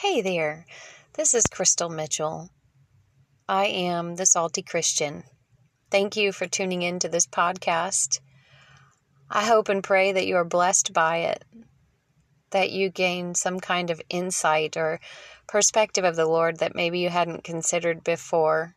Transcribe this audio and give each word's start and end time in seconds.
Hey 0.00 0.20
there, 0.20 0.66
this 1.14 1.32
is 1.32 1.44
Crystal 1.44 1.88
Mitchell. 1.88 2.50
I 3.48 3.64
am 3.64 4.16
the 4.16 4.26
Salty 4.26 4.60
Christian. 4.60 5.24
Thank 5.90 6.16
you 6.16 6.32
for 6.32 6.46
tuning 6.46 6.82
in 6.82 6.98
to 6.98 7.08
this 7.08 7.26
podcast. 7.26 8.20
I 9.30 9.46
hope 9.46 9.70
and 9.70 9.82
pray 9.82 10.12
that 10.12 10.26
you 10.26 10.36
are 10.36 10.44
blessed 10.44 10.92
by 10.92 11.20
it, 11.20 11.44
that 12.50 12.72
you 12.72 12.90
gain 12.90 13.34
some 13.34 13.58
kind 13.58 13.88
of 13.88 14.02
insight 14.10 14.76
or 14.76 15.00
perspective 15.48 16.04
of 16.04 16.14
the 16.14 16.26
Lord 16.26 16.58
that 16.58 16.76
maybe 16.76 16.98
you 16.98 17.08
hadn't 17.08 17.42
considered 17.42 18.04
before, 18.04 18.74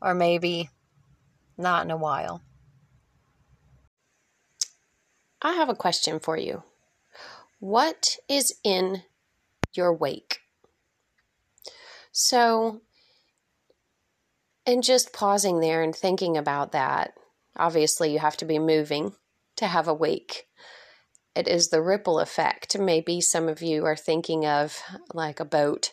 or 0.00 0.14
maybe 0.14 0.70
not 1.58 1.84
in 1.84 1.90
a 1.90 1.96
while. 1.96 2.40
I 5.42 5.54
have 5.54 5.68
a 5.68 5.74
question 5.74 6.20
for 6.20 6.36
you. 6.36 6.62
What 7.58 8.16
is 8.28 8.54
in 8.62 9.02
your 9.74 9.94
wake? 9.94 10.40
So, 12.12 12.80
and 14.66 14.82
just 14.82 15.12
pausing 15.12 15.60
there 15.60 15.82
and 15.82 15.94
thinking 15.94 16.36
about 16.36 16.72
that, 16.72 17.12
obviously 17.56 18.12
you 18.12 18.18
have 18.18 18.36
to 18.38 18.44
be 18.44 18.58
moving 18.58 19.14
to 19.56 19.66
have 19.66 19.88
a 19.88 19.94
wake. 19.94 20.46
It 21.34 21.46
is 21.46 21.68
the 21.68 21.82
ripple 21.82 22.18
effect. 22.18 22.78
Maybe 22.78 23.20
some 23.20 23.48
of 23.48 23.62
you 23.62 23.86
are 23.86 23.96
thinking 23.96 24.46
of 24.46 24.76
like 25.14 25.40
a 25.40 25.44
boat 25.44 25.92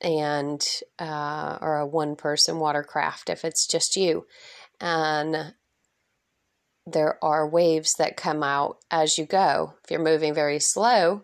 and 0.00 0.64
uh, 0.98 1.58
or 1.60 1.76
a 1.76 1.86
one 1.86 2.16
person 2.16 2.58
watercraft 2.58 3.30
if 3.30 3.44
it's 3.44 3.66
just 3.66 3.96
you 3.96 4.26
and 4.80 5.54
there 6.86 7.22
are 7.24 7.48
waves 7.48 7.94
that 7.98 8.16
come 8.16 8.42
out 8.42 8.76
as 8.90 9.18
you 9.18 9.24
go 9.24 9.74
if 9.82 9.90
you're 9.90 10.02
moving 10.02 10.34
very 10.34 10.58
slow 10.58 11.22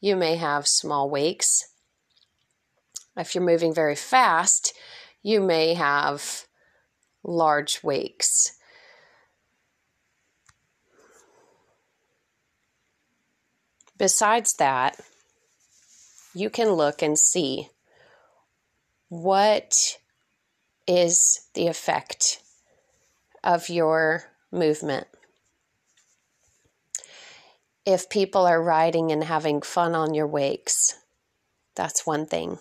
you 0.00 0.16
may 0.16 0.36
have 0.36 0.66
small 0.66 1.08
wakes 1.08 1.68
if 3.16 3.34
you're 3.34 3.44
moving 3.44 3.74
very 3.74 3.96
fast 3.96 4.72
you 5.22 5.40
may 5.40 5.74
have 5.74 6.44
large 7.22 7.80
wakes 7.82 8.56
Besides 14.00 14.54
that, 14.54 14.98
you 16.32 16.48
can 16.48 16.70
look 16.70 17.02
and 17.02 17.18
see 17.18 17.68
what 19.10 19.98
is 20.86 21.46
the 21.52 21.66
effect 21.66 22.40
of 23.44 23.68
your 23.68 24.24
movement. 24.50 25.06
If 27.90 28.08
people 28.08 28.46
are 28.46 28.62
riding 28.62 29.10
and 29.10 29.24
having 29.24 29.62
fun 29.62 29.96
on 29.96 30.14
your 30.14 30.28
wakes, 30.28 30.94
that's 31.74 32.06
one 32.06 32.24
thing. 32.24 32.60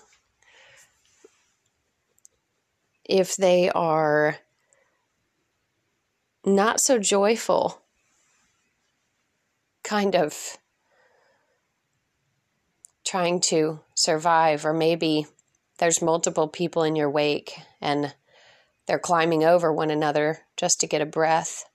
If 3.05 3.35
they 3.35 3.69
are 3.69 4.37
not 6.43 6.81
so 6.81 6.97
joyful, 6.97 7.79
kind 9.83 10.15
of 10.15 10.57
trying 13.05 13.39
to 13.41 13.81
survive, 13.93 14.65
or 14.65 14.73
maybe 14.73 15.27
there's 15.77 16.01
multiple 16.01 16.47
people 16.47 16.81
in 16.81 16.95
your 16.95 17.11
wake 17.11 17.53
and 17.79 18.15
they're 18.87 18.97
climbing 18.97 19.43
over 19.43 19.71
one 19.71 19.91
another 19.91 20.39
just 20.57 20.79
to 20.79 20.87
get 20.87 21.03
a 21.03 21.05
breath. 21.05 21.65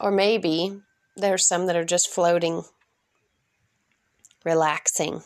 Or 0.00 0.10
maybe 0.10 0.80
there's 1.16 1.46
some 1.46 1.66
that 1.66 1.76
are 1.76 1.84
just 1.84 2.08
floating, 2.08 2.62
relaxing. 4.44 5.22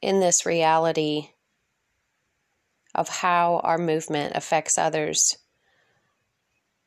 In 0.00 0.20
this 0.20 0.46
reality 0.46 1.30
of 2.94 3.08
how 3.08 3.60
our 3.64 3.78
movement 3.78 4.36
affects 4.36 4.78
others 4.78 5.38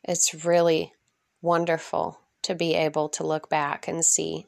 it's 0.08 0.46
really 0.46 0.94
wonderful 1.42 2.22
to 2.42 2.56
be 2.56 2.76
able 2.76 3.10
to 3.10 3.28
look 3.28 3.50
back 3.50 3.88
and 3.88 4.06
see, 4.06 4.48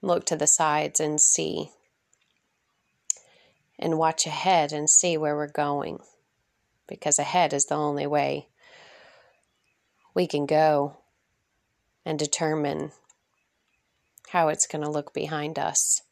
look 0.00 0.26
to 0.26 0.36
the 0.36 0.46
sides 0.46 0.98
and 0.98 1.20
see, 1.20 1.70
and 3.82 3.98
watch 3.98 4.26
ahead 4.26 4.72
and 4.72 4.88
see 4.88 5.18
where 5.18 5.34
we're 5.34 5.50
going. 5.50 5.98
Because 6.86 7.18
ahead 7.18 7.52
is 7.52 7.66
the 7.66 7.74
only 7.74 8.06
way 8.06 8.46
we 10.14 10.28
can 10.28 10.46
go 10.46 10.98
and 12.06 12.16
determine 12.16 12.92
how 14.28 14.48
it's 14.48 14.68
going 14.68 14.84
to 14.84 14.90
look 14.90 15.12
behind 15.12 15.58
us. 15.58 16.02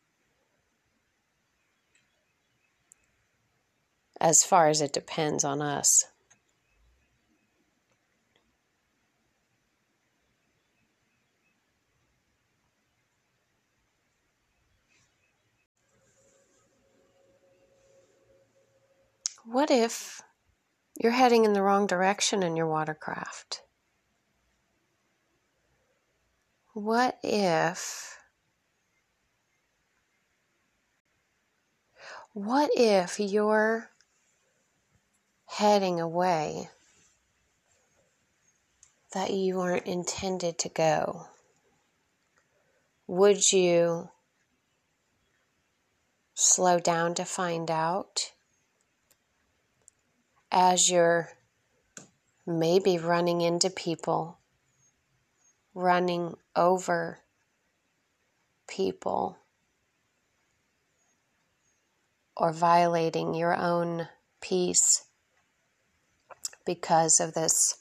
As 4.20 4.42
far 4.42 4.68
as 4.68 4.80
it 4.80 4.92
depends 4.92 5.44
on 5.44 5.62
us. 5.62 6.04
What 19.52 19.72
if 19.72 20.22
you're 20.96 21.10
heading 21.10 21.44
in 21.44 21.54
the 21.54 21.62
wrong 21.62 21.88
direction 21.88 22.44
in 22.44 22.54
your 22.54 22.68
watercraft? 22.68 23.64
What 26.72 27.18
if 27.24 28.16
what 32.32 32.70
if 32.76 33.18
you're 33.18 33.90
heading 35.46 35.98
away 36.00 36.70
that 39.12 39.32
you 39.32 39.56
weren't 39.56 39.86
intended 39.86 40.58
to 40.58 40.68
go? 40.68 41.26
Would 43.08 43.50
you 43.50 44.10
slow 46.34 46.78
down 46.78 47.16
to 47.16 47.24
find 47.24 47.68
out? 47.68 48.30
As 50.50 50.90
you're 50.90 51.30
maybe 52.46 52.98
running 52.98 53.40
into 53.40 53.70
people, 53.70 54.38
running 55.74 56.34
over 56.56 57.20
people, 58.68 59.38
or 62.36 62.52
violating 62.52 63.34
your 63.34 63.54
own 63.54 64.08
peace 64.40 65.04
because 66.64 67.20
of 67.20 67.34
this 67.34 67.76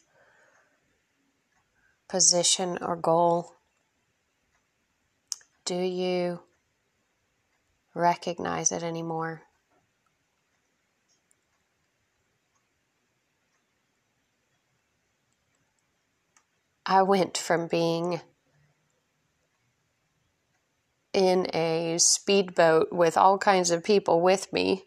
position 2.10 2.78
or 2.82 2.96
goal? 2.96 3.54
Do 5.64 5.76
you 5.76 6.42
recognize 7.94 8.72
it 8.72 8.84
anymore? 8.84 9.44
I 16.90 17.04
went 17.04 17.38
from 17.38 17.68
being 17.68 18.20
in 21.14 21.46
a 21.56 22.00
speedboat 22.00 22.92
with 22.92 23.16
all 23.16 23.38
kinds 23.38 23.70
of 23.70 23.84
people 23.84 24.22
with 24.22 24.52
me 24.52 24.86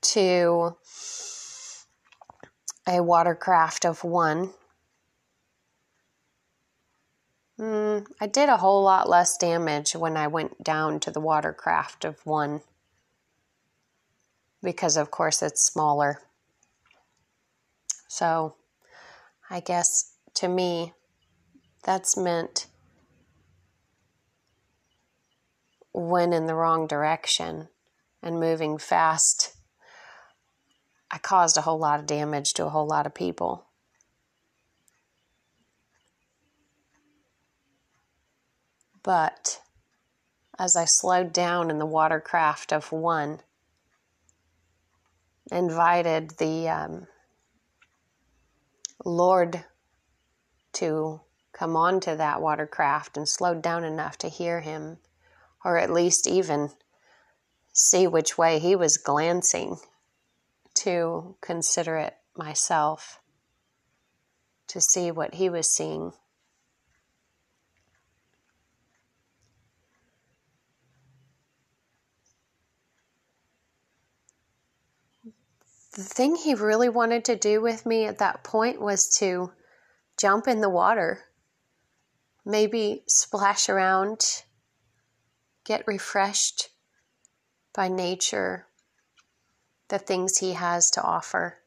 to 0.00 0.78
a 2.86 3.02
watercraft 3.02 3.84
of 3.84 4.04
one. 4.04 4.54
Mm, 7.60 8.06
I 8.18 8.26
did 8.26 8.48
a 8.48 8.56
whole 8.56 8.82
lot 8.82 9.06
less 9.06 9.36
damage 9.36 9.94
when 9.94 10.16
I 10.16 10.28
went 10.28 10.64
down 10.64 10.98
to 11.00 11.10
the 11.10 11.20
watercraft 11.20 12.06
of 12.06 12.24
one 12.24 12.62
because, 14.62 14.96
of 14.96 15.10
course, 15.10 15.42
it's 15.42 15.62
smaller. 15.62 16.22
So, 18.08 18.54
I 19.50 19.60
guess 19.60 20.14
to 20.36 20.48
me, 20.48 20.94
that's 21.88 22.18
meant 22.18 22.66
when 25.94 26.34
in 26.34 26.44
the 26.44 26.54
wrong 26.54 26.86
direction 26.86 27.68
and 28.22 28.38
moving 28.38 28.76
fast. 28.76 29.56
I 31.10 31.16
caused 31.16 31.56
a 31.56 31.62
whole 31.62 31.78
lot 31.78 31.98
of 31.98 32.04
damage 32.04 32.52
to 32.52 32.66
a 32.66 32.68
whole 32.68 32.86
lot 32.86 33.06
of 33.06 33.14
people. 33.14 33.64
But 39.02 39.62
as 40.58 40.76
I 40.76 40.84
slowed 40.84 41.32
down 41.32 41.70
in 41.70 41.78
the 41.78 41.86
watercraft 41.86 42.70
of 42.70 42.92
one, 42.92 43.40
invited 45.50 46.32
the 46.36 46.68
um, 46.68 47.06
Lord 49.06 49.64
to 50.74 51.22
come 51.58 51.74
onto 51.76 52.14
that 52.14 52.40
watercraft 52.40 53.16
and 53.16 53.28
slowed 53.28 53.60
down 53.60 53.82
enough 53.82 54.16
to 54.18 54.28
hear 54.28 54.60
him, 54.60 54.98
or 55.64 55.76
at 55.76 55.90
least 55.90 56.26
even 56.26 56.70
see 57.72 58.06
which 58.06 58.38
way 58.38 58.58
he 58.58 58.76
was 58.76 58.96
glancing 58.96 59.76
to 60.74 61.34
consider 61.40 61.96
it 61.96 62.14
myself, 62.36 63.20
to 64.68 64.80
see 64.80 65.10
what 65.10 65.34
he 65.34 65.50
was 65.50 65.68
seeing. 65.68 66.12
the 75.98 76.04
thing 76.04 76.36
he 76.36 76.54
really 76.54 76.88
wanted 76.88 77.24
to 77.24 77.34
do 77.34 77.60
with 77.60 77.84
me 77.84 78.04
at 78.04 78.18
that 78.18 78.44
point 78.44 78.80
was 78.80 79.08
to 79.18 79.50
jump 80.16 80.46
in 80.46 80.60
the 80.60 80.70
water, 80.70 81.27
maybe 82.48 83.02
splash 83.06 83.68
around, 83.68 84.42
get 85.64 85.86
refreshed 85.86 86.70
by 87.74 87.88
nature, 87.88 88.66
the 89.88 89.98
things 89.98 90.38
he 90.38 90.54
has 90.54 90.90
to 90.90 91.02
offer, 91.02 91.58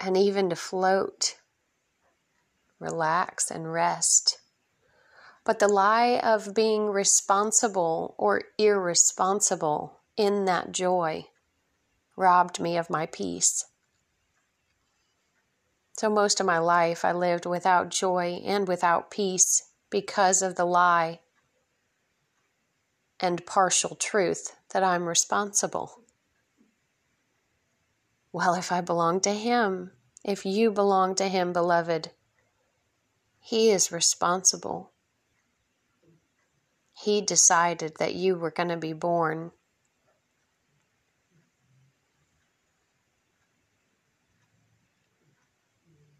and 0.00 0.16
even 0.16 0.48
to 0.48 0.56
float, 0.56 1.36
relax, 2.80 3.50
and 3.50 3.70
rest. 3.70 4.38
But 5.44 5.58
the 5.58 5.68
lie 5.68 6.18
of 6.22 6.54
being 6.54 6.86
responsible 6.86 8.14
or 8.16 8.44
irresponsible 8.56 10.00
in 10.16 10.46
that 10.46 10.72
joy 10.72 11.26
robbed 12.16 12.58
me 12.58 12.78
of 12.78 12.88
my 12.88 13.04
peace. 13.04 13.66
So, 16.02 16.10
most 16.10 16.40
of 16.40 16.46
my 16.46 16.58
life, 16.58 17.04
I 17.04 17.12
lived 17.12 17.46
without 17.46 17.88
joy 17.88 18.42
and 18.44 18.66
without 18.66 19.08
peace 19.08 19.70
because 19.88 20.42
of 20.42 20.56
the 20.56 20.64
lie 20.64 21.20
and 23.20 23.46
partial 23.46 23.94
truth 23.94 24.56
that 24.72 24.82
I'm 24.82 25.06
responsible. 25.06 26.00
Well, 28.32 28.54
if 28.54 28.72
I 28.72 28.80
belong 28.80 29.20
to 29.20 29.32
Him, 29.32 29.92
if 30.24 30.44
you 30.44 30.72
belong 30.72 31.14
to 31.14 31.28
Him, 31.28 31.52
beloved, 31.52 32.10
He 33.38 33.70
is 33.70 33.92
responsible. 33.92 34.90
He 36.94 37.20
decided 37.20 37.98
that 38.00 38.16
you 38.16 38.34
were 38.34 38.50
going 38.50 38.70
to 38.70 38.76
be 38.76 38.92
born. 38.92 39.52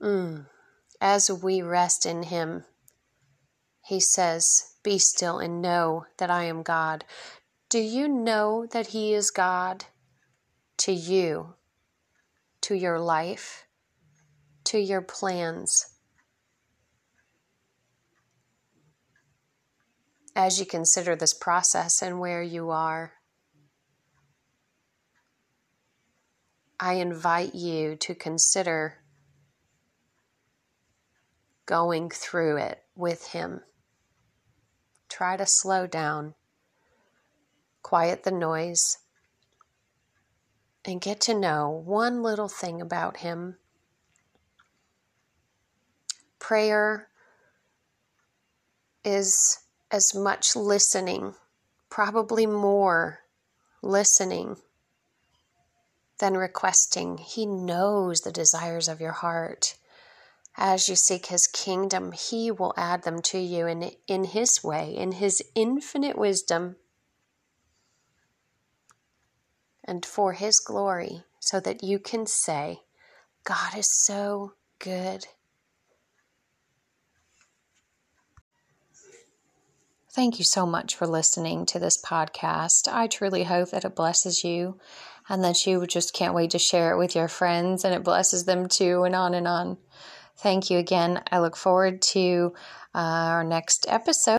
Mm. 0.03 0.47
As 1.01 1.31
we 1.31 1.63
rest 1.63 2.07
in 2.07 2.25
Him, 2.25 2.65
He 3.85 4.01
says, 4.01 4.75
Be 4.83 4.99
still 4.99 5.39
and 5.39 5.63
know 5.63 6.07
that 6.19 6.31
I 6.31 6.45
am 6.45 6.63
God. 6.63 7.05
Do 7.69 7.79
you 7.79 8.09
know 8.09 8.67
that 8.73 8.89
He 8.89 9.15
is 9.15 9.31
God 9.31 9.85
to 10.79 10.93
you, 10.93 11.55
to 12.63 12.75
your 12.75 12.99
life, 12.99 13.65
to 14.65 14.79
your 14.79 15.03
plans? 15.03 15.87
As 20.35 20.59
you 20.59 20.67
consider 20.67 21.15
this 21.15 21.35
process 21.35 22.03
and 22.03 22.19
where 22.19 22.43
you 22.43 22.71
are, 22.71 23.13
I 26.81 26.95
invite 26.95 27.55
you 27.55 27.95
to 27.97 28.15
consider 28.15 29.02
going 31.67 32.11
through 32.11 32.57
it 32.57 32.83
with 32.97 33.29
Him. 33.29 33.61
Try 35.09 35.37
to 35.37 35.45
slow 35.47 35.87
down, 35.87 36.35
quiet 37.83 38.25
the 38.25 38.31
noise, 38.31 38.99
and 40.85 41.01
get 41.01 41.21
to 41.23 41.35
know 41.35 41.69
one 41.71 42.23
little 42.23 42.49
thing 42.49 42.81
about 42.81 43.19
Him. 43.19 43.57
Prayer 46.39 47.09
is 49.05 49.61
as 49.91 50.15
much 50.15 50.57
listening, 50.57 51.35
probably 51.89 52.47
more 52.47 53.21
listening 53.83 54.57
than 56.19 56.37
requesting. 56.37 57.19
He 57.19 57.47
knows 57.47 58.21
the 58.21 58.33
desires 58.33 58.89
of 58.89 59.01
your 59.01 59.13
heart 59.13 59.77
as 60.57 60.89
you 60.89 60.97
seek 60.97 61.27
his 61.27 61.47
kingdom, 61.47 62.13
he 62.13 62.51
will 62.51 62.75
add 62.77 63.05
them 63.05 63.23
to 63.23 63.39
you 63.39 63.67
in, 63.67 63.91
in 64.07 64.25
his 64.25 64.63
way, 64.63 64.95
in 64.95 65.13
his 65.13 65.43
infinite 65.55 66.17
wisdom, 66.19 66.77
and 69.85 70.05
for 70.05 70.35
his 70.35 70.61
glory, 70.61 71.25
so 71.41 71.59
that 71.61 71.83
you 71.83 71.99
can 71.99 72.27
say, 72.27 72.81
God 73.45 73.77
is 73.77 73.91
so 73.91 74.53
good. 74.79 75.27
Thank 80.15 80.39
you 80.39 80.45
so 80.45 80.67
much 80.67 80.95
for 80.95 81.07
listening 81.07 81.65
to 81.67 81.79
this 81.79 81.97
podcast. 81.97 82.87
I 82.87 83.07
truly 83.07 83.45
hope 83.45 83.71
that 83.71 83.87
it 83.87 83.97
blesses 83.97 84.45
you 84.45 84.79
and 85.27 85.43
that 85.43 85.65
you 85.65 85.87
just 85.87 86.13
can't 86.13 86.35
wait 86.35 86.51
to 86.51 86.59
share 86.59 86.93
it 86.93 86.99
with 86.99 87.17
your 87.17 87.29
friends 87.29 87.83
and 87.83 87.95
it 87.95 88.05
blesses 88.05 88.45
them 88.45 88.69
too, 88.69 89.05
and 89.05 89.17
on 89.17 89.33
and 89.33 89.49
on. 89.49 89.79
Thank 90.37 90.71
you 90.71 90.79
again. 90.79 91.23
I 91.31 91.39
look 91.39 91.57
forward 91.57 92.03
to 92.03 92.53
uh, 92.95 92.99
our 92.99 93.45
next 93.45 93.87
episode. 93.89 94.31